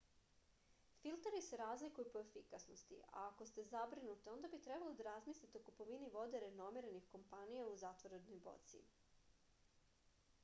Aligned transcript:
filteri 1.01 1.39
se 1.47 1.57
razlikuju 1.59 2.05
po 2.13 2.21
efikasnosti 2.27 2.95
a 3.09 3.25
ako 3.25 3.45
ste 3.49 3.65
zabrinuti 3.73 4.31
onda 4.33 4.49
bi 4.53 4.59
trebalo 4.67 4.95
da 5.01 5.05
razmislite 5.07 5.61
o 5.61 5.65
kupovini 5.67 6.09
vode 6.15 6.41
renomiranih 6.45 7.05
kompanija 7.17 7.67
u 7.73 7.75
zatvorenoj 7.83 8.41
boci 8.49 8.81